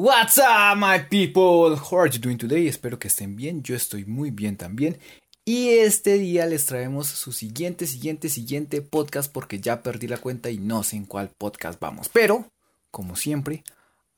[0.00, 1.74] What's up, my people?
[1.74, 2.68] How are you doing today?
[2.68, 3.64] Espero que estén bien.
[3.64, 4.96] Yo estoy muy bien también.
[5.44, 10.50] Y este día les traemos su siguiente, siguiente, siguiente podcast porque ya perdí la cuenta
[10.50, 12.08] y no sé en cuál podcast vamos.
[12.10, 12.48] Pero,
[12.92, 13.64] como siempre,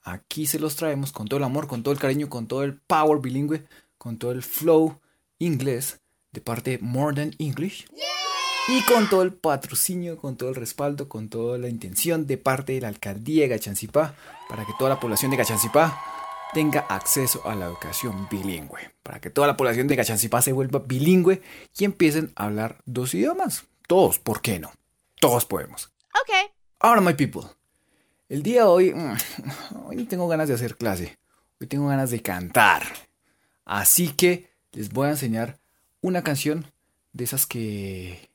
[0.03, 2.77] aquí se los traemos con todo el amor, con todo el cariño, con todo el
[2.77, 3.65] power bilingüe,
[3.97, 5.01] con todo el flow
[5.39, 7.87] inglés de parte More Than English.
[8.73, 12.75] Y con todo el patrocinio, con todo el respaldo, con toda la intención de parte
[12.75, 14.15] de la alcaldía de Gachancipá
[14.49, 16.01] para que toda la población de Gachancipá
[16.55, 18.93] tenga acceso a la educación bilingüe.
[19.03, 21.43] Para que toda la población de Gachancipá se vuelva bilingüe
[21.77, 23.65] y empiecen a hablar dos idiomas.
[23.89, 24.71] Todos, ¿por qué no?
[25.19, 25.93] Todos podemos.
[26.23, 26.53] Ok.
[26.79, 27.51] Ahora, my people.
[28.29, 29.17] El día de hoy, mm,
[29.87, 31.19] hoy no tengo ganas de hacer clase.
[31.61, 32.85] Hoy tengo ganas de cantar.
[33.65, 35.59] Así que les voy a enseñar
[36.03, 36.73] una canción
[37.13, 38.30] de esas que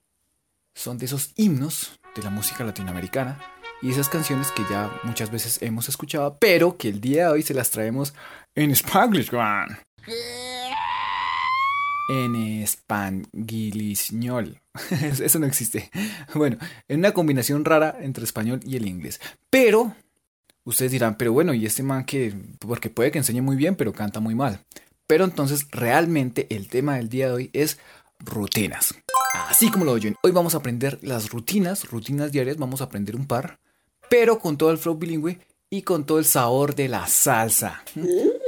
[0.75, 3.39] son de esos himnos de la música latinoamericana
[3.81, 7.41] y esas canciones que ya muchas veces hemos escuchado, pero que el día de hoy
[7.41, 8.13] se las traemos
[8.53, 9.79] en Spanglish, man.
[12.09, 14.61] En espanguilisñol.
[15.01, 15.89] Eso no existe.
[16.33, 19.19] Bueno, en una combinación rara entre español y el inglés.
[19.49, 19.95] Pero,
[20.65, 23.93] ustedes dirán, pero bueno, ¿y este man que, porque puede que enseñe muy bien, pero
[23.93, 24.59] canta muy mal?
[25.07, 27.77] Pero entonces, realmente el tema del día de hoy es
[28.25, 28.95] rutinas.
[29.33, 33.15] Así como lo oyen, hoy vamos a aprender las rutinas, rutinas diarias, vamos a aprender
[33.15, 33.59] un par,
[34.09, 37.83] pero con todo el flow bilingüe y con todo el sabor de la salsa.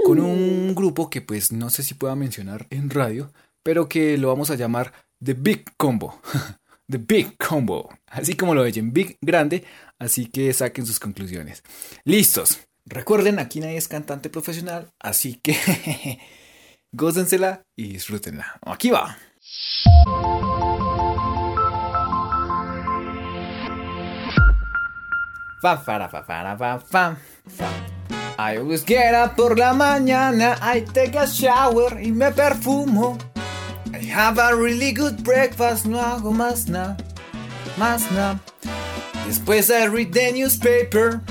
[0.05, 3.31] Con un grupo que pues no sé si pueda mencionar en radio,
[3.63, 6.21] pero que lo vamos a llamar The Big Combo.
[6.89, 7.89] The Big Combo.
[8.07, 9.65] Así como lo oyen, Big grande,
[9.99, 11.63] así que saquen sus conclusiones.
[12.05, 12.59] Listos.
[12.85, 15.57] Recuerden, aquí nadie es cantante profesional, así que
[16.93, 18.57] gócensela y disfrútenla.
[18.61, 19.17] Aquí va.
[28.39, 33.17] I always get up por la mañana, I take a shower y me perfumo.
[33.91, 36.95] I have a really good breakfast, no hago más nada,
[37.77, 38.39] más nada.
[39.25, 41.21] Después I read the newspaper,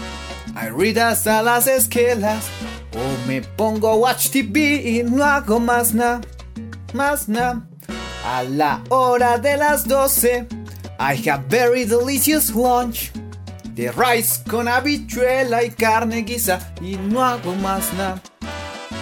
[0.56, 2.48] I read hasta las esquelas.
[2.96, 6.20] O me pongo a watch TV y no hago más nada,
[6.92, 7.62] más nada.
[8.28, 10.48] A la hora de las 12,
[10.98, 13.12] I have very delicious lunch.
[13.76, 18.20] De rice con habichuela y carne guisa y no hago más nada.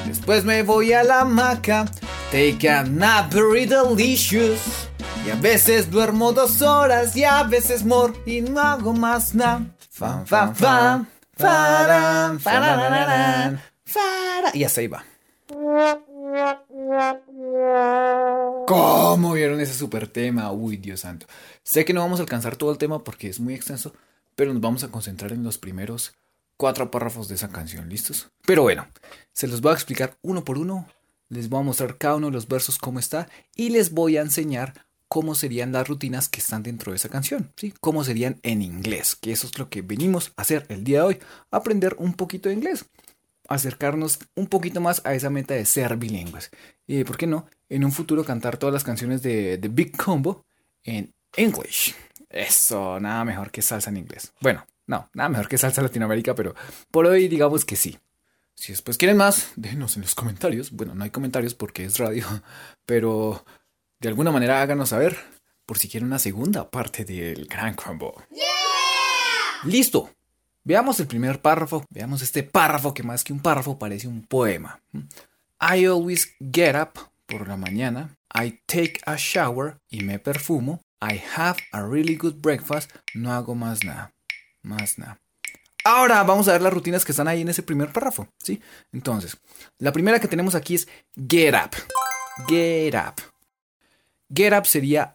[0.05, 1.87] Después me voy a la hamaca,
[2.31, 4.91] take a nap very delicious.
[5.25, 9.63] Y a veces duermo dos horas y a veces more y no hago más nada.
[9.91, 13.59] Faran, farararán, fara.
[14.53, 15.03] Y ahí va.
[18.67, 20.51] ¿Cómo vieron ese super tema?
[20.53, 21.27] Uy, Dios santo.
[21.63, 23.93] Sé que no vamos a alcanzar todo el tema porque es muy extenso,
[24.35, 26.15] pero nos vamos a concentrar en los primeros
[26.57, 28.31] cuatro párrafos de esa canción, ¿listos?
[28.47, 28.87] Pero bueno,
[29.33, 30.89] se los voy a explicar uno por uno,
[31.29, 34.23] les voy a mostrar cada uno de los versos cómo está y les voy a
[34.23, 37.73] enseñar cómo serían las rutinas que están dentro de esa canción, ¿sí?
[37.81, 41.07] Cómo serían en inglés, que eso es lo que venimos a hacer el día de
[41.07, 41.19] hoy,
[41.51, 42.87] aprender un poquito de inglés,
[43.49, 46.51] acercarnos un poquito más a esa meta de ser bilingües.
[46.87, 47.47] Y, ¿por qué no?
[47.69, 50.45] En un futuro cantar todas las canciones de The Big Combo
[50.83, 51.95] en English.
[52.29, 54.33] Eso, nada mejor que salsa en inglés.
[54.41, 56.55] Bueno, no, nada mejor que salsa Latinoamérica, pero
[56.91, 57.99] por hoy digamos que sí.
[58.55, 60.71] Si después quieren más, déjenos en los comentarios.
[60.71, 62.27] Bueno, no hay comentarios porque es radio,
[62.87, 63.45] pero
[64.01, 65.17] de alguna manera háganos saber
[65.67, 68.23] por si quieren una segunda parte del Gran Combo.
[69.65, 70.14] ¡Listo!
[70.65, 71.85] Veamos el primer párrafo.
[71.91, 74.81] Veamos este párrafo que más que un párrafo parece un poema.
[75.61, 78.17] I always get up por la mañana.
[78.35, 80.81] I take a shower y me perfumo.
[81.03, 82.91] I have a really good breakfast.
[83.15, 84.13] No hago más nada.
[84.63, 85.21] Más nada.
[85.85, 88.63] Ahora vamos a ver las rutinas que están ahí en ese primer párrafo, ¿sí?
[88.91, 89.37] Entonces,
[89.79, 90.89] la primera que tenemos aquí es
[91.29, 91.77] get up.
[92.49, 93.21] Get up.
[94.35, 95.15] Get up sería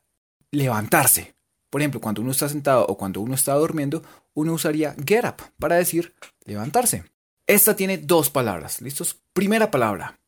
[0.52, 1.34] levantarse.
[1.70, 4.04] Por ejemplo, cuando uno está sentado o cuando uno está durmiendo,
[4.34, 6.14] uno usaría get up para decir
[6.46, 7.04] levantarse.
[7.46, 9.20] Esta tiene dos palabras, ¿listos?
[9.34, 10.20] Primera palabra,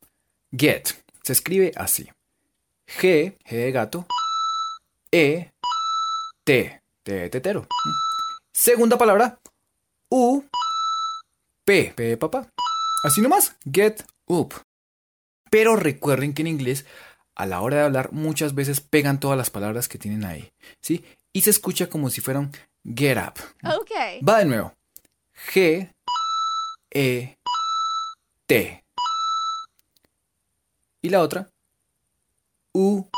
[0.50, 0.88] get.
[1.22, 2.08] Se escribe así.
[2.86, 4.06] G, G de gato,
[5.10, 5.52] E,
[6.44, 7.66] T, T de tetero.
[8.52, 9.38] Segunda palabra,
[10.08, 10.42] U,
[11.64, 12.48] P, P de papá.
[13.04, 14.54] Así nomás, get up.
[15.50, 16.86] Pero recuerden que en inglés,
[17.34, 21.04] a la hora de hablar, muchas veces pegan todas las palabras que tienen ahí, ¿sí?
[21.32, 22.52] Y se escucha como si fueran
[22.84, 23.40] get up.
[23.64, 23.90] Ok.
[24.26, 24.74] Va de nuevo.
[25.52, 25.92] G,
[26.90, 27.38] E,
[28.46, 28.84] T.
[31.00, 31.48] Y la otra,
[32.72, 33.08] U,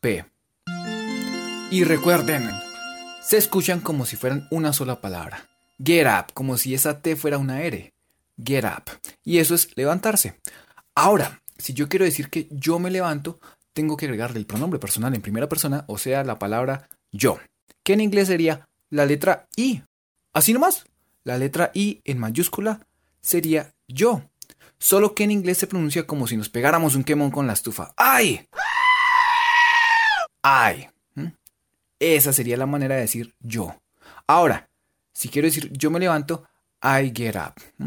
[0.00, 0.24] P.
[1.70, 2.50] Y recuerden,
[3.22, 5.48] se escuchan como si fueran una sola palabra.
[5.78, 7.92] Get up, como si esa T fuera una R.
[8.42, 8.84] Get up.
[9.22, 10.40] Y eso es levantarse.
[10.94, 13.38] Ahora, si yo quiero decir que yo me levanto,
[13.74, 17.38] tengo que agregarle el pronombre personal en primera persona, o sea, la palabra yo,
[17.84, 19.82] que en inglés sería la letra I.
[20.32, 20.84] Así nomás,
[21.22, 22.86] la letra I en mayúscula
[23.20, 24.22] sería yo.
[24.78, 27.92] Solo que en inglés se pronuncia como si nos pegáramos un quemón con la estufa.
[27.96, 28.48] ¡Ay!
[30.42, 30.88] ¡Ay!
[31.14, 31.28] ¿Mm?
[32.00, 33.80] Esa sería la manera de decir yo.
[34.26, 34.68] Ahora,
[35.12, 36.48] si quiero decir yo me levanto,
[36.82, 37.54] I get up.
[37.78, 37.86] ¿Mm?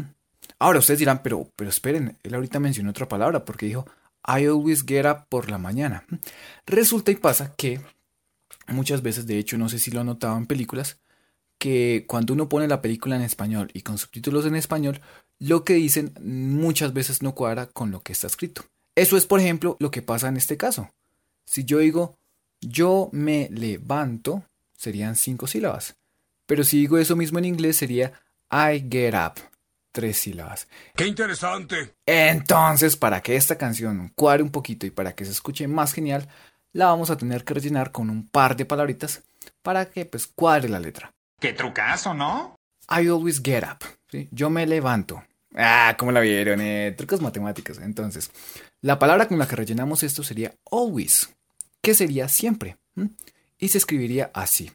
[0.58, 3.86] Ahora ustedes dirán, pero, pero esperen, él ahorita mencionó otra palabra porque dijo
[4.26, 6.04] I always get up por la mañana.
[6.08, 6.16] ¿Mm?
[6.66, 7.80] Resulta y pasa que
[8.68, 11.00] muchas veces, de hecho, no sé si lo han notado en películas,
[11.58, 15.00] que cuando uno pone la película en español y con subtítulos en español,
[15.38, 18.64] lo que dicen muchas veces no cuadra con lo que está escrito.
[18.94, 20.90] Eso es, por ejemplo, lo que pasa en este caso.
[21.44, 22.18] Si yo digo
[22.60, 24.44] yo me levanto,
[24.76, 25.96] serían cinco sílabas.
[26.46, 28.12] Pero si digo eso mismo en inglés, sería
[28.50, 29.40] I get up.
[29.92, 30.68] Tres sílabas.
[30.94, 31.94] ¡Qué interesante!
[32.06, 36.28] Entonces, para que esta canción cuadre un poquito y para que se escuche más genial,
[36.72, 39.22] la vamos a tener que rellenar con un par de palabritas
[39.62, 41.12] para que pues cuadre la letra.
[41.40, 42.58] ¡Qué trucazo, ¿no?
[42.90, 43.84] I always get up.
[44.30, 45.22] Yo me levanto.
[45.54, 46.60] Ah, ¿cómo la vieron?
[46.60, 46.94] Eh?
[46.96, 47.78] Trucos matemáticos.
[47.78, 48.30] Entonces,
[48.80, 51.34] la palabra con la que rellenamos esto sería always,
[51.82, 52.76] que sería siempre.
[53.58, 54.70] Y se escribiría así.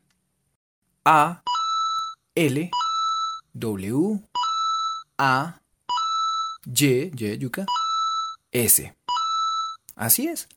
[1.06, 1.42] A,
[2.36, 2.72] L,
[3.54, 4.20] W,
[5.18, 5.60] A,
[6.66, 7.66] Y, Y, yuca,
[8.52, 8.96] S.
[9.96, 10.48] Así es.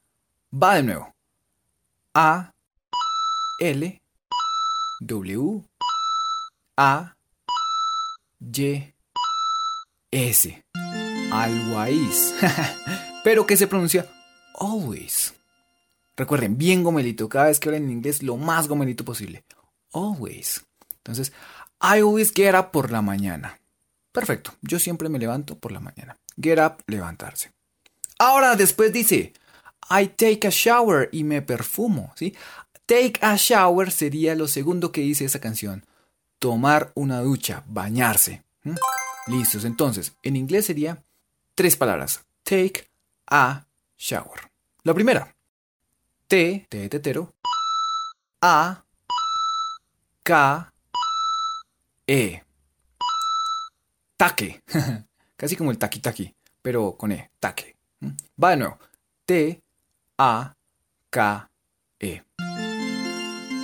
[0.52, 1.15] Va de nuevo.
[2.18, 2.50] A,
[3.58, 4.00] L,
[5.00, 5.64] W,
[6.78, 7.14] a,
[8.40, 8.94] Y,
[10.10, 10.64] S.
[11.30, 12.34] Always.
[13.22, 14.06] Pero que se pronuncia
[14.58, 15.34] always.
[16.16, 17.28] Recuerden, bien gomelito.
[17.28, 19.44] Cada vez que hablen en inglés, lo más gomelito posible.
[19.92, 20.64] Always.
[20.96, 21.34] Entonces,
[21.82, 23.60] I always get up por la mañana.
[24.12, 24.54] Perfecto.
[24.62, 26.16] Yo siempre me levanto por la mañana.
[26.40, 27.52] Get up, levantarse.
[28.18, 29.34] Ahora, después dice,
[29.90, 32.12] I take a shower y me perfumo.
[32.16, 32.34] ¿sí?
[32.86, 35.84] Take a shower sería lo segundo que dice esa canción
[36.38, 38.44] tomar una ducha, bañarse.
[39.26, 41.02] Listos, entonces, en inglés sería
[41.54, 42.24] tres palabras.
[42.42, 42.88] Take
[43.26, 43.66] a
[43.96, 44.50] shower.
[44.82, 45.34] La primera,
[46.28, 47.34] T, T tetero,
[48.40, 48.84] A,
[50.22, 50.72] K,
[52.06, 52.42] E.
[54.16, 54.62] Taque.
[55.36, 57.76] Casi como el taqui taqui, pero con E, taque.
[58.42, 58.78] Va de nuevo.
[59.24, 59.60] T,
[60.18, 60.56] A,
[61.10, 61.50] K,
[62.00, 62.22] E.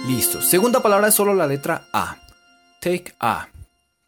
[0.07, 0.43] Listo.
[0.43, 2.19] Segunda palabra es solo la letra A.
[2.81, 3.49] Take a.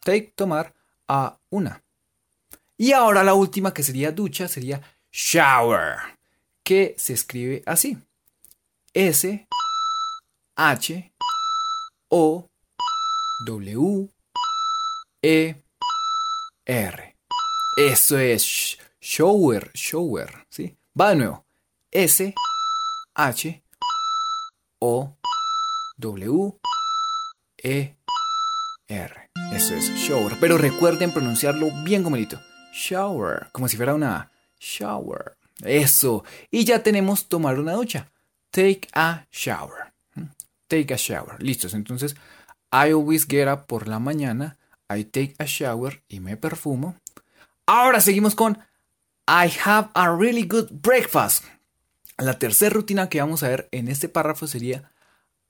[0.03, 0.71] Take, tomar,
[1.07, 1.81] a una.
[2.77, 4.79] Y ahora la última que sería ducha sería
[5.11, 5.97] shower,
[6.63, 7.97] que se escribe así.
[8.93, 9.47] S,
[10.55, 11.13] H,
[12.09, 12.47] O,
[13.47, 14.09] W,
[15.23, 15.63] E,
[16.65, 17.15] R.
[17.77, 20.77] Eso es shower, shower, ¿sí?
[20.99, 21.44] Va de nuevo.
[21.97, 22.35] S,
[23.13, 23.63] H,
[24.79, 25.15] O,
[25.95, 26.59] W,
[27.63, 27.95] E,
[28.89, 29.29] R.
[29.53, 30.35] Eso es shower.
[30.41, 32.37] Pero recuerden pronunciarlo bien comunito.
[32.73, 33.47] Shower.
[33.53, 35.37] Como si fuera una shower.
[35.63, 36.25] Eso.
[36.51, 38.11] Y ya tenemos tomar una ducha.
[38.51, 39.93] Take a shower.
[40.15, 40.25] ¿Mm?
[40.67, 41.41] Take a shower.
[41.41, 41.73] Listos.
[41.73, 42.17] Entonces,
[42.73, 44.57] I always get up por la mañana.
[44.89, 46.99] I take a shower y me perfumo.
[47.65, 48.57] Ahora seguimos con
[49.29, 51.45] I have a really good breakfast.
[52.17, 54.91] La tercera rutina que vamos a ver en este párrafo sería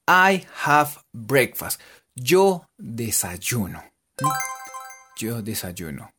[0.08, 1.80] I have breakfast.
[2.16, 3.84] Yo desayuno.
[5.18, 6.12] Yo desayuno.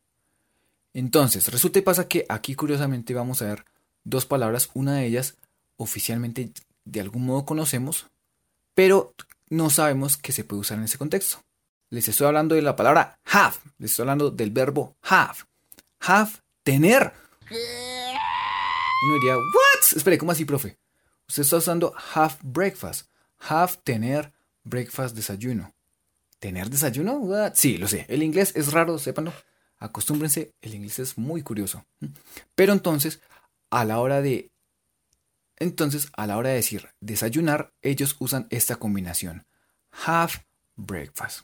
[0.93, 3.65] Entonces, resulta y pasa que aquí curiosamente vamos a ver
[4.03, 4.69] dos palabras.
[4.73, 5.35] Una de ellas
[5.75, 6.51] oficialmente
[6.85, 8.07] de algún modo conocemos,
[8.73, 9.13] pero
[9.49, 11.41] no sabemos que se puede usar en ese contexto.
[11.89, 13.57] Les estoy hablando de la palabra have.
[13.77, 15.39] Les estoy hablando del verbo have.
[15.99, 16.31] Have,
[16.63, 17.13] tener.
[19.03, 19.95] Uno diría, ¿what?
[19.95, 20.77] Espere, ¿cómo así, profe?
[21.27, 23.09] Usted está usando have breakfast.
[23.39, 25.73] Have, tener, breakfast, desayuno.
[26.39, 27.21] ¿Tener desayuno?
[27.53, 28.05] Sí, lo sé.
[28.09, 29.33] El inglés es raro, sépanlo.
[29.79, 31.85] Acostúmbrense, el inglés es muy curioso.
[32.55, 33.21] Pero entonces,
[33.69, 34.51] a la hora de.
[35.57, 39.45] Entonces, a la hora de decir desayunar, ellos usan esta combinación.
[40.05, 41.41] Have breakfast.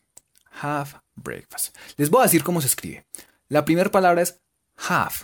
[0.61, 1.75] Have breakfast.
[1.97, 3.05] Les voy a decir cómo se escribe.
[3.49, 4.39] La primera palabra es
[4.87, 5.15] have.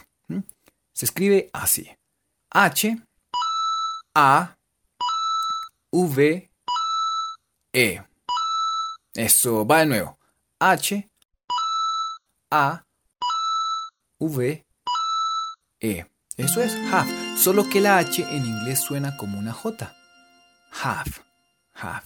[0.93, 1.89] Se escribe así.
[2.51, 2.97] H
[4.15, 4.57] A
[5.91, 6.49] V
[7.73, 8.01] E.
[9.13, 10.17] Eso, va de nuevo.
[10.59, 11.07] H,
[12.51, 12.83] A,
[14.19, 14.65] V,
[15.79, 16.05] E.
[16.37, 17.37] Eso es have.
[17.37, 19.95] Solo que la H en inglés suena como una J.
[20.81, 21.11] Have.
[21.75, 22.05] Have.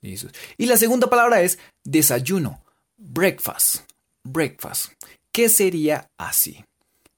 [0.00, 2.64] Y la segunda palabra es desayuno.
[2.96, 3.84] Breakfast.
[4.24, 4.92] Breakfast.
[5.30, 6.64] ¿Qué sería así?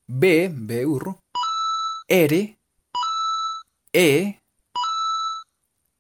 [0.07, 1.21] B, B burro,
[2.09, 2.59] R,
[3.97, 4.41] E,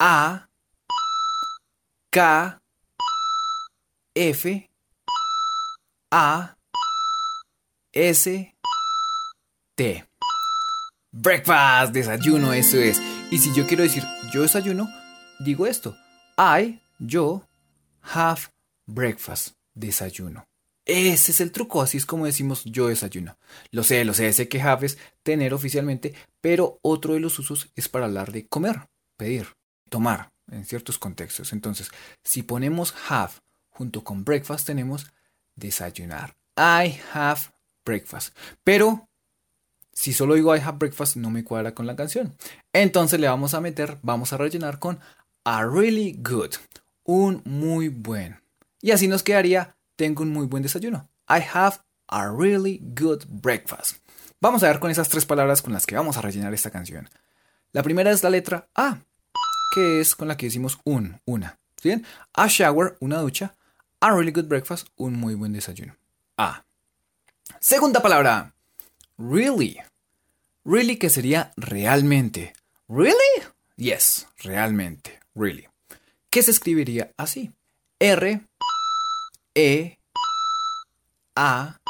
[0.00, 0.48] A,
[2.10, 2.58] K,
[4.16, 4.68] F,
[6.10, 6.56] A,
[7.92, 8.54] S,
[9.76, 10.04] T.
[11.12, 13.00] Breakfast, desayuno, eso es.
[13.30, 14.88] Y si yo quiero decir yo desayuno,
[15.38, 15.94] digo esto.
[16.36, 17.46] I, yo,
[18.02, 18.50] have
[18.88, 20.44] breakfast, desayuno.
[20.86, 23.38] Ese es el truco, así es como decimos yo desayuno.
[23.70, 27.70] Lo sé, lo sé, sé que have es tener oficialmente, pero otro de los usos
[27.74, 29.48] es para hablar de comer, pedir,
[29.88, 31.52] tomar, en ciertos contextos.
[31.52, 31.90] Entonces,
[32.22, 33.32] si ponemos have
[33.70, 35.06] junto con breakfast, tenemos
[35.56, 36.36] desayunar.
[36.56, 37.40] I have
[37.84, 38.36] breakfast.
[38.62, 39.08] Pero
[39.92, 42.36] si solo digo I have breakfast, no me cuadra con la canción.
[42.72, 45.00] Entonces le vamos a meter, vamos a rellenar con
[45.44, 46.54] a really good.
[47.04, 48.40] Un muy buen.
[48.80, 51.08] Y así nos quedaría, tengo un muy buen desayuno.
[51.28, 53.98] I have a really good breakfast.
[54.40, 57.08] Vamos a ver con esas tres palabras con las que vamos a rellenar esta canción.
[57.72, 58.98] La primera es la letra A,
[59.74, 61.58] que es con la que decimos un, una.
[61.82, 62.04] ¿Bien?
[62.32, 63.54] A shower, una ducha.
[64.00, 65.96] A really good breakfast, un muy buen desayuno.
[66.36, 66.64] A.
[67.60, 68.54] Segunda palabra.
[69.18, 69.78] Really.
[70.64, 72.54] Really que sería realmente.
[72.88, 73.16] Really?
[73.76, 75.20] Yes, realmente.
[75.34, 75.68] Really.
[76.30, 77.52] ¿Qué se escribiría así?
[77.98, 78.40] R,
[79.56, 80.00] E,
[81.37, 81.80] A,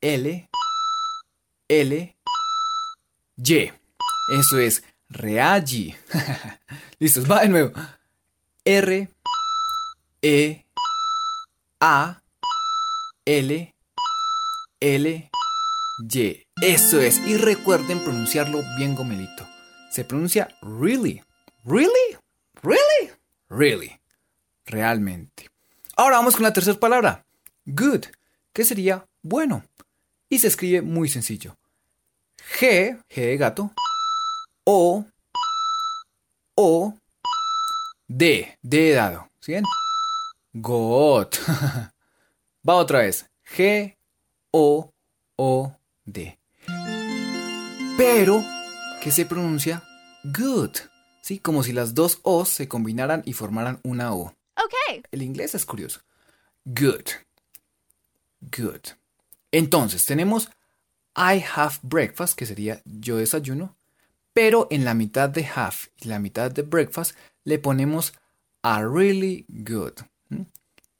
[0.00, 0.48] L,
[1.68, 2.16] L,
[3.36, 3.72] Y.
[4.30, 5.94] Eso es reagi.
[6.98, 7.72] Listos, va de nuevo.
[8.64, 9.10] R,
[10.22, 10.66] E,
[11.80, 12.22] A,
[13.26, 13.74] L,
[14.80, 15.30] L,
[15.98, 16.46] Y.
[16.62, 17.18] Eso es.
[17.18, 19.46] Y recuerden pronunciarlo bien gomelito.
[19.90, 21.22] Se pronuncia really.
[21.66, 22.16] Really?
[22.62, 23.12] Really?
[23.50, 24.00] Really.
[24.64, 25.50] Realmente.
[25.98, 27.26] Ahora vamos con la tercera palabra.
[27.66, 28.04] Good.
[28.52, 29.64] Que sería bueno.
[30.28, 31.56] Y se escribe muy sencillo.
[32.56, 33.72] G, G de gato.
[34.62, 35.04] O,
[36.54, 36.94] O,
[38.06, 39.28] D, D de dado.
[39.40, 39.64] ¿Sí bien?
[40.52, 41.34] Good.
[42.68, 43.26] Va otra vez.
[43.56, 43.96] G,
[44.52, 44.92] O,
[45.34, 46.38] O, D.
[47.96, 48.44] Pero
[49.02, 49.82] que se pronuncia
[50.22, 50.76] good.
[51.24, 54.37] Sí, como si las dos O se combinaran y formaran una O.
[55.10, 56.00] El inglés es curioso.
[56.64, 57.08] Good.
[58.40, 58.88] Good.
[59.52, 60.50] Entonces, tenemos
[61.16, 63.76] I have breakfast, que sería yo desayuno,
[64.32, 68.12] pero en la mitad de have y la mitad de breakfast le ponemos
[68.62, 69.94] a really good.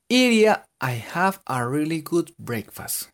[0.09, 3.11] Y diría I have a really good breakfast.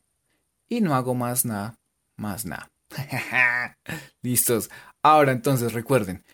[0.69, 1.79] Y no hago más nada,
[2.17, 2.71] más nada.
[4.23, 4.71] Listos.
[5.03, 6.25] Ahora entonces recuerden,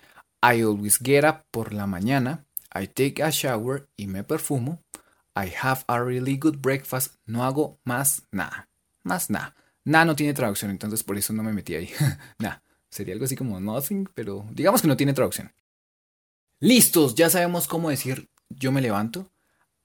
[0.43, 4.83] I always get up por la mañana, I take a shower y me perfumo,
[5.35, 8.69] I have a really good breakfast, no hago más nada,
[9.03, 9.55] más nada.
[9.85, 11.91] Nada no tiene traducción, entonces por eso no me metí ahí.
[12.39, 15.53] nada, sería algo así como nothing, pero digamos que no tiene traducción.
[16.61, 19.31] Listos, ya sabemos cómo decir yo me levanto.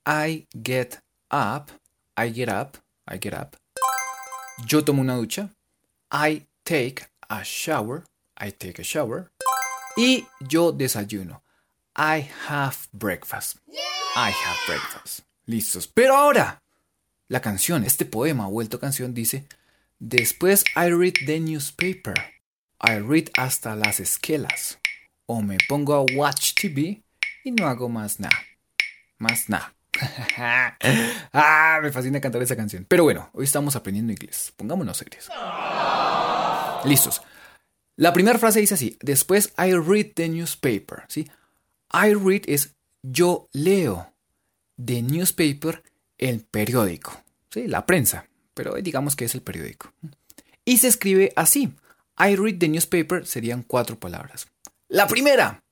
[0.05, 0.99] I get
[1.31, 1.71] up,
[2.17, 2.77] I get up,
[3.07, 3.55] I get up.
[4.67, 5.49] Yo tomo una ducha.
[6.11, 8.03] I take a shower,
[8.37, 9.31] I take a shower.
[9.97, 11.44] Y yo desayuno.
[11.95, 13.57] I have breakfast.
[14.17, 15.21] I have breakfast.
[15.47, 15.87] Listos.
[15.87, 16.61] Pero ahora,
[17.29, 19.47] la canción, este poema vuelto canción dice,
[19.99, 22.15] después I read the newspaper.
[22.81, 24.77] I read hasta las esquelas.
[25.25, 27.01] O me pongo a watch TV
[27.45, 28.37] y no hago más nada.
[29.17, 29.73] Más nada.
[31.33, 32.85] ah, me fascina cantar esa canción.
[32.89, 34.51] Pero bueno, hoy estamos aprendiendo inglés.
[34.57, 35.29] Pongámonos serios.
[36.83, 37.21] Listos.
[37.95, 41.29] La primera frase dice así, después I read the newspaper, ¿sí?
[41.95, 44.11] I read es yo leo.
[44.83, 45.81] The newspaper,
[46.17, 47.67] el periódico, ¿sí?
[47.67, 49.93] La prensa, pero digamos que es el periódico.
[50.65, 51.73] Y se escribe así.
[52.17, 54.47] I read the newspaper serían cuatro palabras.
[54.89, 55.63] La primera,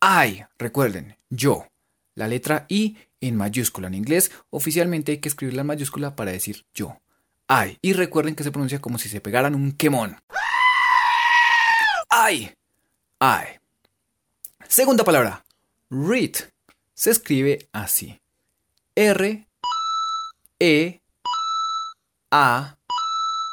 [0.00, 1.66] I, recuerden, yo.
[2.14, 3.88] La letra I en mayúscula.
[3.88, 7.00] En inglés, oficialmente hay que escribirla en mayúscula para decir yo.
[7.48, 7.78] I.
[7.82, 10.16] Y recuerden que se pronuncia como si se pegaran un quemón.
[12.30, 12.52] I.
[13.20, 13.59] I.
[14.70, 15.44] Segunda palabra.
[15.90, 16.36] Read.
[16.94, 18.20] Se escribe así.
[18.94, 19.48] R.
[20.60, 21.00] E.
[22.30, 22.76] A.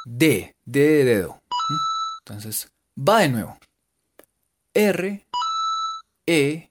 [0.06, 0.56] D.
[0.64, 1.42] D de dedo.
[2.20, 3.58] Entonces, va de nuevo.
[4.76, 5.26] R.
[6.28, 6.70] E.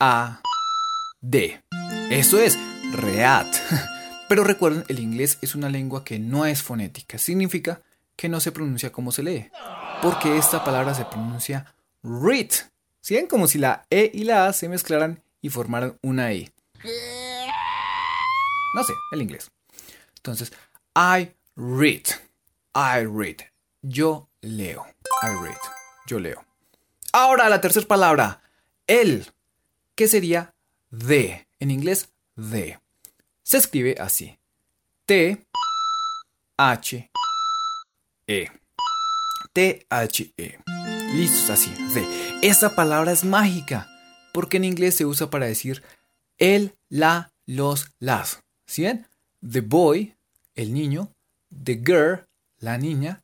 [0.00, 0.40] A.
[1.20, 1.62] D.
[2.10, 2.58] Eso es.
[2.94, 3.46] Read.
[4.28, 7.16] Pero recuerden, el inglés es una lengua que no es fonética.
[7.16, 7.80] Significa
[8.16, 9.50] que no se pronuncia como se lee
[10.02, 12.50] porque esta palabra se pronuncia read.
[13.06, 13.28] ¿Sí ven?
[13.28, 16.52] Como si la E y la A se mezclaran y formaran una E.
[18.74, 19.52] No sé, el inglés.
[20.16, 20.52] Entonces,
[20.96, 22.02] I read.
[22.74, 23.36] I read.
[23.82, 24.84] Yo leo.
[25.22, 25.56] I read.
[26.08, 26.44] Yo leo.
[27.12, 28.42] Ahora la tercera palabra.
[28.88, 29.30] El.
[29.94, 30.52] ¿Qué sería
[30.90, 31.46] de?
[31.60, 32.80] En inglés, de.
[33.44, 34.36] Se escribe así.
[35.04, 35.46] T.
[36.56, 37.10] H.
[38.26, 38.50] E.
[39.52, 39.86] T.
[39.90, 40.32] H.
[40.36, 40.58] E.
[41.14, 41.72] Listos así.
[41.94, 42.06] De.
[42.42, 43.88] Esta palabra es mágica.
[44.32, 45.82] Porque en inglés se usa para decir
[46.38, 48.42] el, la, los, las.
[48.66, 49.06] ¿Sí ven?
[49.48, 50.14] The boy,
[50.54, 51.12] el niño.
[51.64, 52.24] The girl,
[52.58, 53.22] la niña.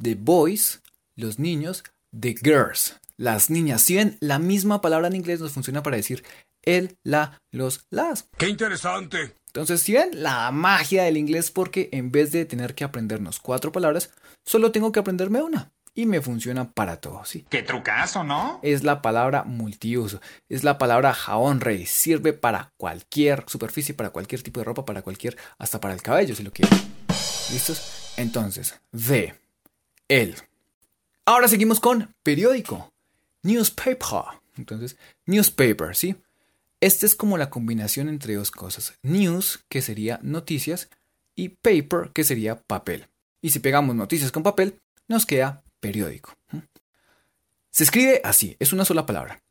[0.00, 0.80] The boys,
[1.16, 1.84] los niños.
[2.18, 3.82] The girls, las niñas.
[3.82, 6.24] Si ven, la misma palabra en inglés nos funciona para decir
[6.62, 8.28] el, la, los, las.
[8.38, 9.34] ¡Qué interesante!
[9.46, 13.70] Entonces, si ven, la magia del inglés porque en vez de tener que aprendernos cuatro
[13.70, 14.10] palabras,
[14.44, 15.70] solo tengo que aprenderme una.
[15.96, 17.46] Y me funciona para todo, ¿sí?
[17.48, 18.58] ¡Qué trucazo, ¿no?
[18.62, 20.20] Es la palabra multiuso.
[20.48, 21.86] Es la palabra jabón rey.
[21.86, 26.34] Sirve para cualquier superficie, para cualquier tipo de ropa, para cualquier, hasta para el cabello,
[26.34, 26.76] si lo quieren.
[27.52, 28.12] ¿Listos?
[28.16, 29.34] Entonces, de,
[30.08, 30.34] el.
[31.26, 32.92] Ahora seguimos con periódico.
[33.42, 34.40] Newspaper.
[34.56, 34.96] Entonces,
[35.26, 36.16] newspaper, ¿sí?
[36.80, 38.94] Esta es como la combinación entre dos cosas.
[39.02, 40.88] News, que sería noticias,
[41.36, 43.06] y paper, que sería papel.
[43.40, 46.32] Y si pegamos noticias con papel, nos queda periódico.
[47.70, 49.42] Se escribe así, es una sola palabra.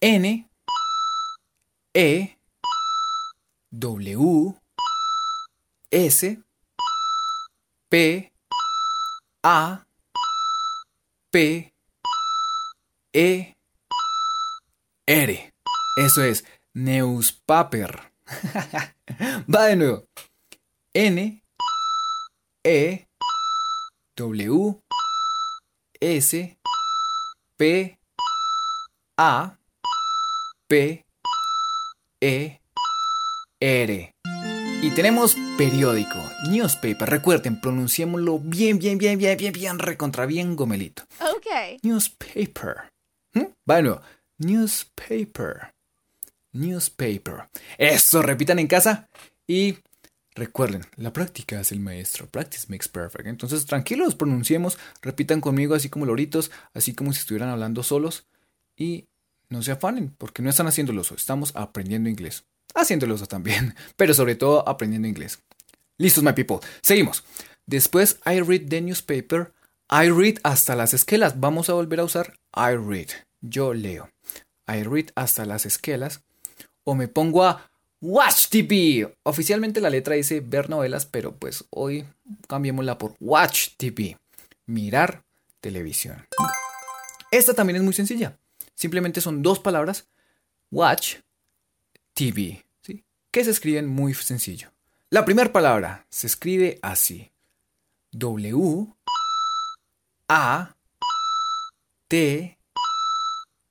[0.00, 0.50] N,
[1.94, 2.36] E,
[3.70, 4.56] W,
[5.88, 6.42] S,
[7.88, 8.32] P,
[9.44, 9.86] A,
[11.30, 11.72] P,
[13.12, 13.54] E,
[15.06, 15.52] R.
[15.96, 18.12] Eso es newspaper.
[19.54, 20.08] Va de nuevo.
[20.92, 21.40] N,
[22.64, 23.06] E,
[24.16, 24.83] W,
[26.06, 26.58] S,
[27.56, 27.98] P,
[29.16, 29.56] A,
[30.68, 31.02] P,
[32.20, 32.60] E,
[33.58, 34.14] R.
[34.82, 36.18] Y tenemos periódico,
[36.50, 37.08] newspaper.
[37.08, 41.04] Recuerden, pronunciémoslo bien, bien, bien, bien, bien, bien, recontra bien gomelito.
[41.20, 41.80] Ok.
[41.82, 42.92] Newspaper.
[43.32, 43.46] ¿Mm?
[43.64, 44.02] Nuevo.
[44.36, 45.72] Newspaper.
[46.52, 47.48] Newspaper.
[47.78, 49.08] Eso, repitan en casa.
[49.46, 49.78] Y
[50.34, 52.26] recuerden, la práctica es el maestro.
[52.26, 53.26] Practice makes perfect.
[53.26, 58.26] Entonces, tranquilos, pronunciemos, repitan conmigo así como loritos, así como si estuvieran hablando solos.
[58.76, 59.06] Y
[59.48, 62.44] no se afanen, porque no están haciendo oso, estamos aprendiendo inglés.
[62.74, 65.40] Haciéndolo oso también, pero sobre todo aprendiendo inglés.
[65.96, 66.58] Listos, my people.
[66.82, 67.24] Seguimos.
[67.66, 69.52] Después, I read the newspaper.
[69.90, 71.38] I read hasta las esquelas.
[71.38, 73.08] Vamos a volver a usar I read.
[73.40, 74.10] Yo leo.
[74.66, 76.22] I read hasta las esquelas
[76.84, 77.70] o me pongo a
[78.06, 79.16] Watch TV.
[79.22, 82.04] Oficialmente la letra dice ver novelas, pero pues hoy
[82.46, 84.18] cambiémosla por Watch TV.
[84.66, 85.24] Mirar
[85.62, 86.26] televisión.
[87.30, 88.38] Esta también es muy sencilla.
[88.74, 90.06] Simplemente son dos palabras.
[90.70, 91.16] Watch
[92.12, 92.62] TV.
[92.82, 93.02] ¿sí?
[93.30, 94.70] Que se escriben muy sencillo.
[95.08, 97.32] La primera palabra se escribe así.
[98.12, 98.86] W
[100.28, 100.76] A
[102.08, 102.58] T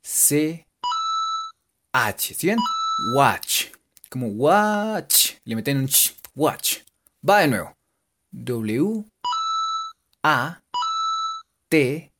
[0.01, 0.65] C
[1.91, 2.33] H.
[2.33, 2.57] ¿Sí ven?
[3.15, 3.67] Watch.
[4.13, 5.38] Como watch.
[5.43, 6.13] Le meten un ch.
[6.36, 6.82] Watch.
[7.28, 7.76] Va de nuevo.
[8.30, 9.06] W.
[10.21, 10.62] A.
[11.67, 12.12] T.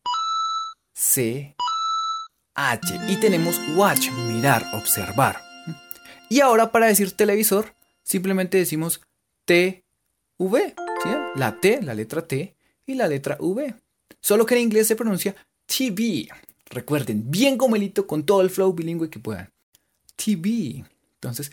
[0.92, 1.56] C.
[2.56, 3.00] H.
[3.08, 4.10] Y tenemos watch.
[4.10, 5.40] Mirar, observar.
[6.32, 9.00] Y ahora para decir televisor, simplemente decimos
[9.46, 9.84] T.
[10.40, 10.74] V.
[11.36, 12.56] La T, la letra T
[12.88, 13.76] y la letra V.
[14.20, 15.36] Solo que en inglés se pronuncia
[15.68, 16.28] TV.
[16.72, 19.54] Recuerden, bien gomelito con todo el flow bilingüe que puedan.
[20.16, 20.84] TV.
[21.24, 21.52] Entonces,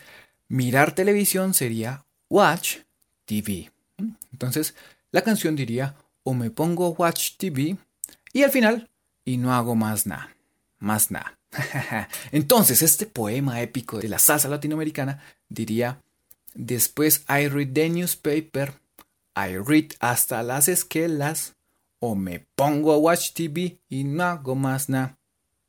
[0.51, 2.79] mirar televisión sería watch
[3.25, 3.71] TV.
[4.33, 4.75] Entonces,
[5.11, 7.77] la canción diría o me pongo watch TV
[8.33, 8.89] y al final
[9.23, 10.35] y no hago más nada.
[10.77, 11.39] Más nada.
[12.33, 16.01] Entonces, este poema épico de la salsa latinoamericana diría
[16.53, 18.73] después I read the newspaper,
[19.35, 21.55] I read hasta las esquelas
[21.99, 25.17] o me pongo a watch TV y no hago más nada.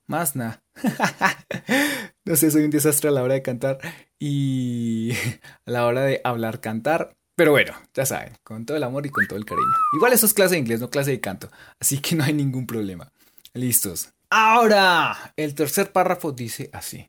[0.08, 0.60] Más nada.
[2.24, 3.78] no sé, soy un desastre a la hora de cantar
[4.24, 5.10] y
[5.66, 7.16] a la hora de hablar, cantar.
[7.34, 9.66] Pero bueno, ya saben, con todo el amor y con todo el cariño.
[9.96, 11.50] Igual eso es clase de inglés, no clase de canto.
[11.80, 13.10] Así que no hay ningún problema.
[13.52, 14.10] Listos.
[14.30, 17.08] Ahora, el tercer párrafo dice así.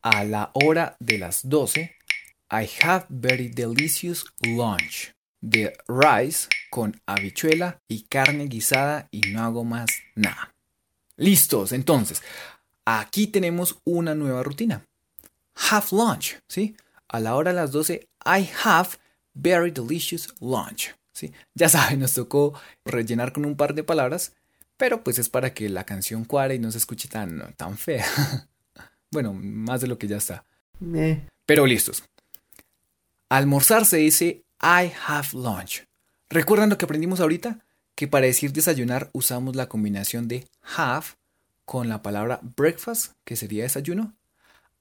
[0.00, 1.96] A la hora de las 12,
[2.52, 5.12] I have very delicious lunch.
[5.40, 10.54] De rice con habichuela y carne guisada y no hago más nada.
[11.16, 12.22] Listos, entonces,
[12.84, 14.84] aquí tenemos una nueva rutina.
[15.70, 16.76] Have lunch, ¿sí?
[17.08, 18.90] A la hora de las 12, I have
[19.34, 21.32] very delicious lunch, ¿sí?
[21.54, 24.32] Ya saben, nos tocó rellenar con un par de palabras,
[24.76, 28.06] pero pues es para que la canción cuare y no se escuche tan, tan fea.
[29.10, 30.44] bueno, más de lo que ya está.
[31.46, 32.04] Pero listos.
[33.28, 35.86] Almorzar se dice I have lunch.
[36.28, 37.64] ¿Recuerdan lo que aprendimos ahorita?
[37.94, 41.06] Que para decir desayunar usamos la combinación de have
[41.64, 44.14] con la palabra breakfast, que sería desayuno.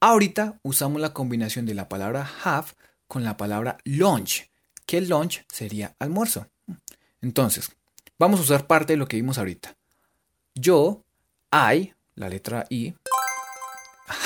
[0.08, 2.68] Ahorita usamos la combinación de la palabra have
[3.08, 4.52] con la palabra lunch,
[4.86, 6.46] que lunch sería almuerzo.
[7.22, 7.72] Entonces,
[8.20, 9.76] vamos a usar parte de lo que vimos ahorita.
[10.54, 11.02] Yo,
[11.52, 12.94] I, la letra I,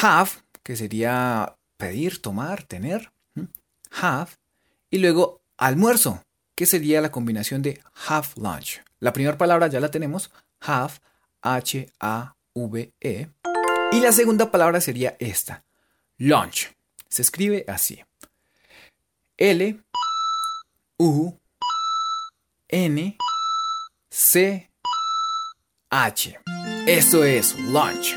[0.02, 0.32] have,
[0.64, 3.14] que sería pedir, tomar, tener,
[4.02, 4.32] have,
[4.90, 6.22] y luego almuerzo,
[6.56, 8.82] que sería la combinación de have lunch.
[9.00, 10.96] La primera palabra ya la tenemos, have,
[11.42, 13.30] H-A-V-E,
[13.92, 15.64] y la segunda palabra sería esta,
[16.20, 16.70] lunch.
[17.08, 18.04] Se escribe así.
[19.38, 19.80] L,
[20.98, 21.34] U,
[22.68, 23.18] N,
[24.10, 24.70] C,
[25.90, 26.40] H.
[26.86, 28.16] Eso es lunch.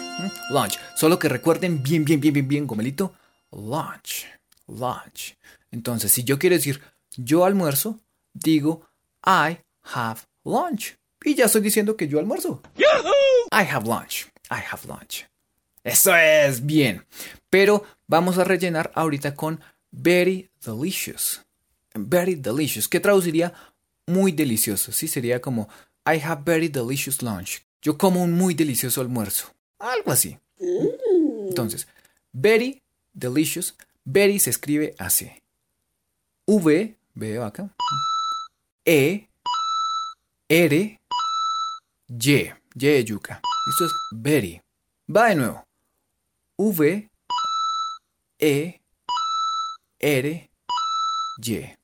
[0.50, 0.78] Lunch.
[0.96, 3.14] Solo que recuerden bien, bien, bien, bien, bien, gomelito.
[3.52, 4.26] Lunch.
[4.66, 5.36] Lunch.
[5.70, 6.82] Entonces, si yo quiero decir
[7.16, 8.00] yo almuerzo,
[8.32, 8.88] digo
[9.24, 9.58] I
[9.94, 10.96] have lunch.
[11.24, 12.62] Y ya estoy diciendo que yo almuerzo.
[12.76, 14.26] I have lunch.
[14.50, 15.24] I have lunch.
[15.84, 17.04] Eso es bien.
[17.50, 21.42] Pero vamos a rellenar ahorita con very delicious.
[21.94, 22.88] Very delicious.
[22.88, 23.52] ¿Qué traduciría
[24.06, 24.92] muy delicioso?
[24.92, 25.68] Sí, sería como
[26.06, 27.62] I have very delicious lunch.
[27.80, 29.52] Yo como un muy delicioso almuerzo.
[29.78, 30.38] Algo así.
[31.48, 31.88] Entonces,
[32.32, 33.76] very delicious.
[34.04, 35.30] Very se escribe así.
[36.46, 37.70] V, veo acá.
[38.84, 39.28] E,
[40.48, 41.00] R,
[42.08, 42.52] Y.
[42.74, 43.40] Y de yuca.
[43.70, 44.60] Esto es very.
[45.14, 45.64] Va de nuevo.
[46.58, 47.10] V,
[48.38, 48.80] E,
[49.98, 50.50] R,
[51.38, 51.78] Y.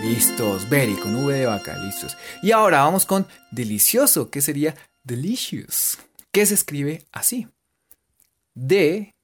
[0.00, 2.16] Listos, very con V de vaca, listos.
[2.42, 5.98] Y ahora vamos con delicioso, que sería delicious,
[6.32, 7.48] que se escribe así.
[8.54, 9.14] D,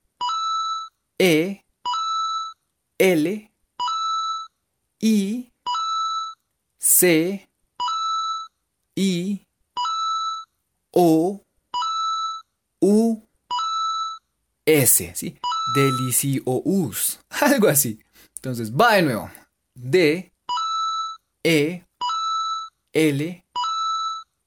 [1.18, 1.64] E,
[2.98, 3.52] L,
[5.00, 5.52] I,
[6.78, 7.48] C,
[8.96, 9.46] I,
[10.90, 11.42] O,
[12.80, 13.23] U,
[14.66, 15.38] S, ¿sí?
[15.74, 17.98] Delicious, algo así.
[18.36, 19.30] Entonces, va de nuevo.
[19.74, 20.32] D,
[21.42, 21.84] E,
[22.92, 23.44] L,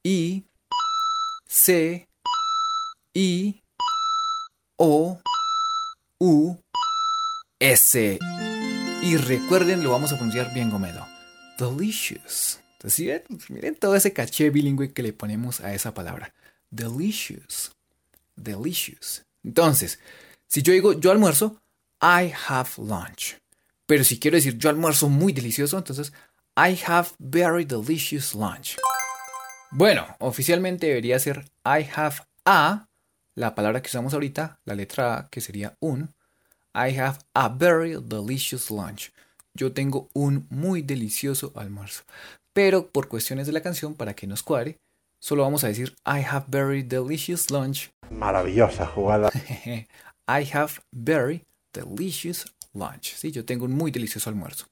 [0.04, 0.44] I,
[1.46, 2.08] C,
[3.14, 3.62] I,
[4.78, 5.20] O,
[6.20, 6.58] U,
[7.60, 8.20] S.
[9.02, 11.06] Y recuerden, lo vamos a pronunciar bien gomedo.
[11.60, 12.60] Delicious.
[12.74, 16.34] Entonces, miren todo ese caché bilingüe que le ponemos a esa palabra.
[16.70, 17.72] Delicious.
[18.36, 19.27] Delicious.
[19.48, 20.00] Entonces,
[20.46, 21.62] si yo digo yo almuerzo,
[22.02, 23.38] I have lunch.
[23.86, 26.12] Pero si quiero decir yo almuerzo muy delicioso, entonces
[26.58, 28.76] I have very delicious lunch.
[29.72, 32.90] Bueno, oficialmente debería ser I have a,
[33.36, 36.14] la palabra que usamos ahorita, la letra A, que sería un.
[36.76, 39.14] I have a very delicious lunch.
[39.54, 42.04] Yo tengo un muy delicioso almuerzo.
[42.52, 44.78] Pero por cuestiones de la canción, para que nos cuadre,
[45.20, 47.92] solo vamos a decir I have very delicious lunch.
[48.12, 49.30] Maravillosa jugada.
[50.28, 53.16] I have very delicious lunch.
[53.16, 54.66] Sí, yo tengo un muy delicioso almuerzo.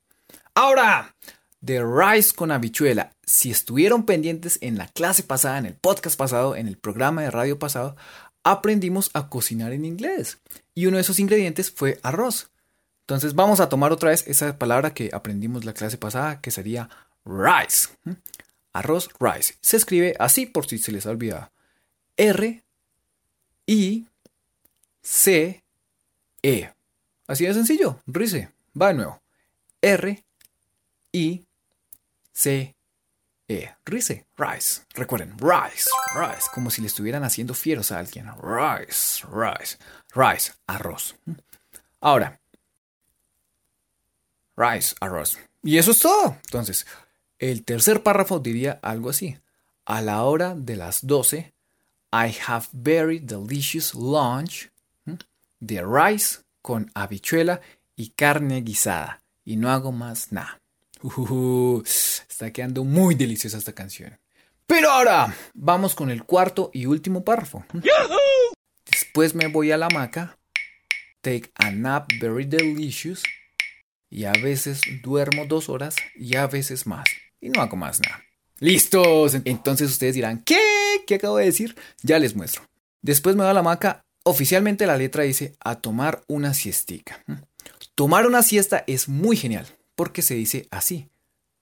[0.53, 1.15] Ahora,
[1.61, 3.11] de rice con habichuela.
[3.25, 7.31] Si estuvieron pendientes en la clase pasada, en el podcast pasado, en el programa de
[7.31, 7.95] radio pasado,
[8.43, 10.39] aprendimos a cocinar en inglés.
[10.75, 12.51] Y uno de esos ingredientes fue arroz.
[13.01, 16.89] Entonces vamos a tomar otra vez esa palabra que aprendimos la clase pasada, que sería
[17.25, 17.89] rice.
[18.73, 19.55] Arroz, rice.
[19.61, 21.51] Se escribe así por si se les ha olvidado.
[22.17, 22.63] R,
[23.67, 24.07] I,
[25.01, 25.63] C,
[26.41, 26.71] E.
[27.27, 27.99] Así de sencillo.
[28.05, 28.51] Rice.
[28.79, 29.21] Va de nuevo.
[29.81, 30.23] R,
[31.11, 31.45] I,
[32.31, 32.75] C,
[33.47, 33.75] E.
[33.85, 34.25] Rice.
[34.37, 34.81] Rice.
[34.93, 35.89] Recuerden, rice.
[36.15, 36.47] Rice.
[36.53, 38.27] Como si le estuvieran haciendo fieros a alguien.
[38.41, 39.25] Rice.
[39.31, 39.77] Rice.
[40.13, 40.53] Rice.
[40.67, 41.15] Arroz.
[42.01, 42.39] Ahora.
[44.57, 44.95] Rice.
[44.99, 45.37] Arroz.
[45.63, 46.37] Y eso es todo.
[46.45, 46.85] Entonces,
[47.39, 49.37] el tercer párrafo diría algo así.
[49.85, 51.53] A la hora de las 12,
[52.17, 54.69] I have very delicious lunch
[55.59, 57.59] de rice con habichuela
[57.97, 59.21] y carne guisada.
[59.43, 60.61] Y no hago más nada.
[61.83, 64.17] Está quedando muy deliciosa esta canción.
[64.65, 67.65] Pero ahora vamos con el cuarto y último párrafo.
[68.89, 70.37] Después me voy a la hamaca.
[71.19, 73.23] Take a nap very delicious.
[74.09, 77.03] Y a veces duermo dos horas y a veces más.
[77.41, 78.23] Y no hago más nada.
[78.59, 79.35] ¡Listos!
[79.43, 80.74] Entonces ustedes dirán, ¿qué?
[81.05, 81.75] ¿Qué acabo de decir?
[82.01, 82.63] Ya les muestro.
[83.01, 84.03] Después me voy a la hamaca.
[84.23, 87.23] Oficialmente la letra dice a tomar una siestica.
[87.93, 91.07] Tomar una siesta es muy genial porque se dice así.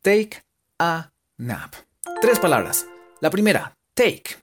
[0.02, 0.44] Take
[0.80, 1.74] a nap.
[2.22, 2.86] Tres palabras.
[3.20, 4.38] La primera, take,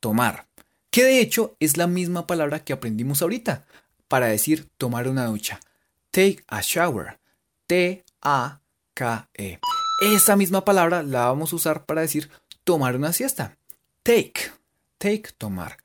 [0.00, 0.46] tomar,
[0.90, 3.64] que de hecho es la misma palabra que aprendimos ahorita
[4.08, 5.60] para decir tomar una ducha.
[6.10, 7.18] Take a shower.
[7.66, 9.58] T-A-K-E.
[10.00, 12.30] esa misma palabra la vamos a usar para decir
[12.64, 13.56] tomar una siesta.
[14.06, 14.52] Take.
[14.98, 15.78] Take, tomar.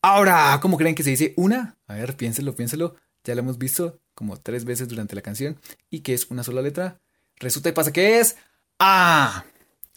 [0.00, 1.76] Ahora, ¿cómo creen que se dice una?
[1.88, 2.94] A ver, piénselo, piénselo.
[3.24, 5.60] Ya lo hemos visto como tres veces durante la canción.
[5.90, 7.00] ¿Y que es una sola letra?
[7.40, 8.36] Resulta y pasa que es
[8.78, 9.44] A.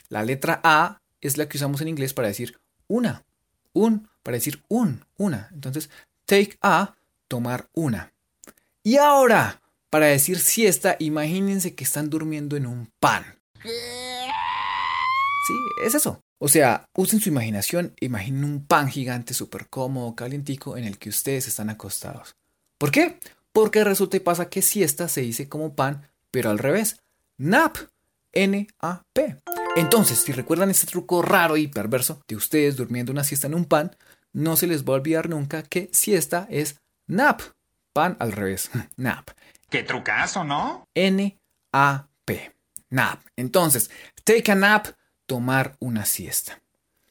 [0.08, 3.23] La letra A es la que usamos en inglés para decir una.
[3.73, 5.49] Un, para decir un, una.
[5.53, 5.91] Entonces,
[6.25, 6.95] take a,
[7.27, 8.12] tomar una.
[8.82, 13.39] Y ahora, para decir siesta, imagínense que están durmiendo en un pan.
[13.62, 15.53] Sí,
[15.86, 16.23] es eso.
[16.39, 21.10] O sea, usen su imaginación, imaginen un pan gigante súper cómodo, calientico, en el que
[21.10, 22.36] ustedes están acostados.
[22.78, 23.19] ¿Por qué?
[23.52, 27.02] Porque resulta y pasa que siesta se dice como pan, pero al revés.
[27.38, 27.78] Nap.
[28.32, 29.38] N-A-P.
[29.75, 33.65] Entonces, si recuerdan este truco raro y perverso de ustedes durmiendo una siesta en un
[33.65, 33.95] pan,
[34.34, 37.41] no se les va a olvidar nunca que siesta es nap.
[37.91, 38.69] Pan al revés.
[38.97, 39.32] Nap.
[39.69, 40.88] Qué trucazo, ¿no?
[40.93, 42.56] N-A-P.
[42.91, 43.21] Nap.
[43.36, 43.89] Entonces,
[44.23, 44.88] take a nap,
[45.30, 46.60] tomar una siesta.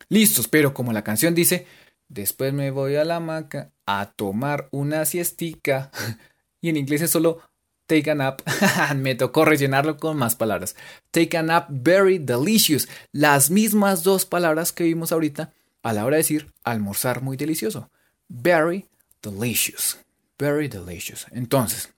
[0.08, 1.68] Listos, pero como la canción dice,
[2.08, 5.92] después me voy a la hamaca a tomar una siestica.
[6.60, 7.40] y en inglés es solo
[7.86, 8.40] take a nap.
[8.96, 10.74] me tocó rellenarlo con más palabras.
[11.12, 12.88] Take a nap, very delicious.
[13.12, 15.52] Las mismas dos palabras que vimos ahorita
[15.84, 17.88] a la hora de decir almorzar muy delicioso.
[18.28, 18.88] Very
[19.22, 19.96] delicious.
[20.40, 21.24] Very delicious.
[21.30, 21.94] Entonces,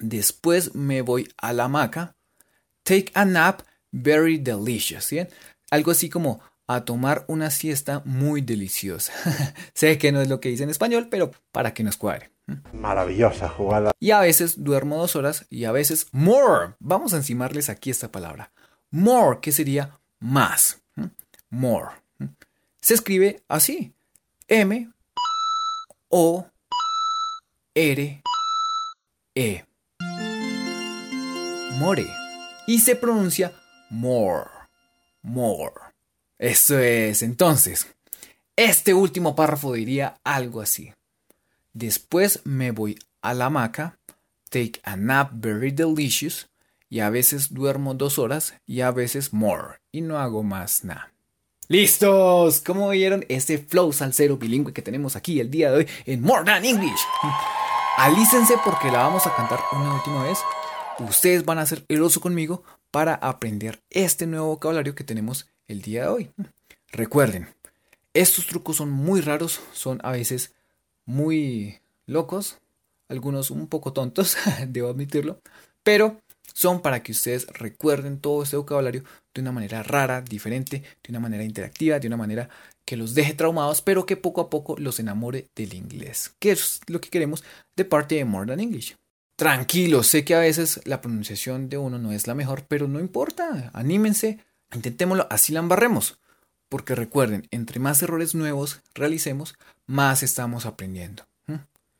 [0.00, 2.16] después me voy a la hamaca.
[2.82, 3.60] Take a nap,
[3.94, 5.04] very delicious.
[5.04, 5.20] ¿sí?
[5.70, 9.12] Algo así como a tomar una siesta muy deliciosa.
[9.74, 12.30] sé que no es lo que dice en español, pero para que nos cuadre.
[12.72, 13.92] Maravillosa jugada.
[14.00, 16.74] Y a veces duermo dos horas y a veces more.
[16.78, 18.52] Vamos a encimarles aquí esta palabra.
[18.90, 20.82] More, que sería más.
[21.50, 21.90] More.
[22.80, 23.94] Se escribe así.
[24.48, 24.90] M
[26.08, 26.46] O
[27.74, 28.22] R
[29.34, 29.64] E.
[31.78, 32.06] More.
[32.66, 33.52] Y se pronuncia
[33.94, 34.50] more.
[35.22, 35.72] More.
[36.38, 37.22] Eso es.
[37.22, 37.86] Entonces,
[38.56, 40.92] este último párrafo diría algo así.
[41.72, 43.98] Después me voy a la hamaca,
[44.50, 46.48] take a nap very delicious,
[46.88, 51.12] y a veces duermo dos horas y a veces more, y no hago más nada.
[51.68, 52.60] ¡Listos!
[52.60, 56.44] ¿Cómo vieron ese flow salsero bilingüe que tenemos aquí el día de hoy en More
[56.44, 57.00] Than English?
[57.96, 60.38] Alícense porque la vamos a cantar una última vez.
[60.98, 62.62] Ustedes van a ser el oso conmigo
[62.94, 66.30] para aprender este nuevo vocabulario que tenemos el día de hoy.
[66.92, 67.48] Recuerden,
[68.12, 70.54] estos trucos son muy raros, son a veces
[71.04, 72.60] muy locos,
[73.08, 74.36] algunos un poco tontos,
[74.68, 75.40] debo admitirlo,
[75.82, 76.20] pero
[76.52, 79.02] son para que ustedes recuerden todo este vocabulario
[79.34, 82.48] de una manera rara, diferente, de una manera interactiva, de una manera
[82.84, 86.78] que los deje traumados, pero que poco a poco los enamore del inglés, que es
[86.86, 87.42] lo que queremos
[87.74, 88.94] de parte de More Than English.
[89.36, 93.00] Tranquilo, sé que a veces la pronunciación de uno no es la mejor, pero no
[93.00, 94.38] importa, anímense,
[94.72, 96.18] intentémoslo, así la embarremos.
[96.68, 101.24] Porque recuerden, entre más errores nuevos realicemos, más estamos aprendiendo.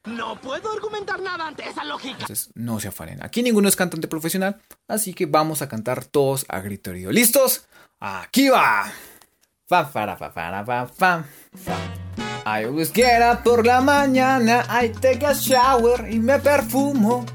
[0.04, 2.18] No puedo argumentar nada ante esa lógica.
[2.20, 3.22] Entonces, no se afanen.
[3.22, 7.10] Aquí ninguno es cantante profesional, así que vamos a cantar todos a grito herido.
[7.10, 7.66] ¿Listos?
[8.00, 8.92] ¡Aquí va!
[9.66, 12.03] Fa, fa, fa, fa, fa, fa,
[12.46, 17.26] I always get up por la mañana, I take a shower y me perfumo.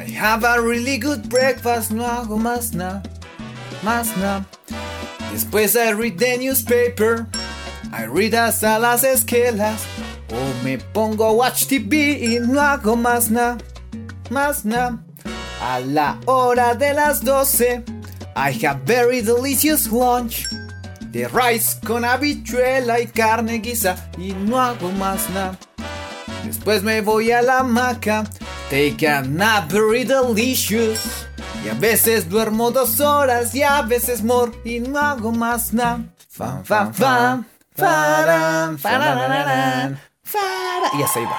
[0.00, 3.04] I have a really good breakfast, no hago más nada,
[3.84, 4.44] más nada.
[5.32, 7.28] Después I read the newspaper,
[7.92, 9.84] I read hasta las esquelas.
[10.32, 13.58] O me pongo a watch TV y no hago más nada,
[14.28, 15.04] más nada.
[15.60, 17.84] A la hora de las 12,
[18.34, 20.48] I have very delicious lunch.
[21.12, 25.58] De rice con habichuela y carne guisa y no hago más nada.
[26.42, 28.24] Después me voy a la hamaca,
[28.70, 31.26] take a nap very delicious.
[31.62, 36.00] Y a veces duermo dos horas y a veces more y no hago más nada.
[36.30, 37.44] Fam, fam, fam,
[37.76, 40.00] faran, farararán.
[40.98, 41.36] Y así va.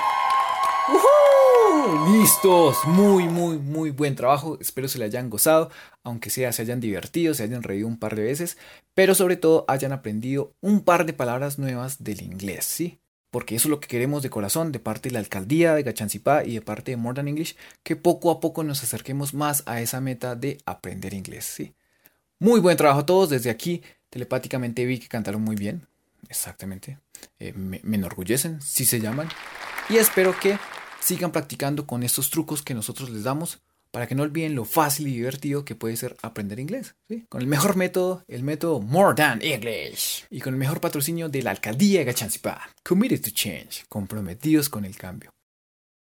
[1.83, 4.57] Listos, muy, muy, muy buen trabajo.
[4.61, 5.69] Espero se le hayan gozado,
[6.03, 8.57] aunque sea se hayan divertido, se hayan reído un par de veces,
[8.93, 12.99] pero sobre todo hayan aprendido un par de palabras nuevas del inglés, ¿sí?
[13.31, 16.45] Porque eso es lo que queremos de corazón, de parte de la alcaldía de Gachancipá
[16.45, 19.81] y de parte de More Than English, que poco a poco nos acerquemos más a
[19.81, 21.73] esa meta de aprender inglés, ¿sí?
[22.39, 23.29] Muy buen trabajo a todos.
[23.29, 25.87] Desde aquí, telepáticamente vi que cantaron muy bien.
[26.29, 26.99] Exactamente.
[27.39, 29.27] Eh, me, me enorgullecen, si se llaman.
[29.89, 30.57] Y espero que
[31.03, 33.59] sigan practicando con estos trucos que nosotros les damos
[33.91, 36.95] para que no olviden lo fácil y divertido que puede ser aprender inglés.
[37.29, 40.25] Con el mejor método, el método More Than English.
[40.31, 42.59] Y con el mejor patrocinio de la alcaldía de Gachanzipa.
[42.83, 43.85] Committed to change.
[43.89, 45.29] Comprometidos con el cambio.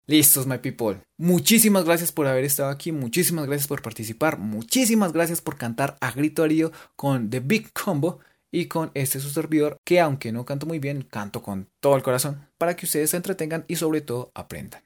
[0.07, 1.03] Listos, my people.
[1.19, 6.11] Muchísimas gracias por haber estado aquí, muchísimas gracias por participar, muchísimas gracias por cantar a
[6.11, 8.19] grito herido con The Big Combo
[8.53, 12.03] y con este su servidor, que aunque no canto muy bien, canto con todo el
[12.03, 14.83] corazón para que ustedes se entretengan y sobre todo aprendan.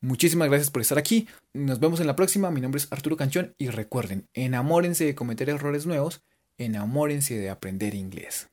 [0.00, 1.28] Muchísimas gracias por estar aquí.
[1.52, 2.50] Nos vemos en la próxima.
[2.50, 6.22] Mi nombre es Arturo Canchón y recuerden, enamórense de cometer errores nuevos,
[6.56, 8.48] enamórense de aprender inglés.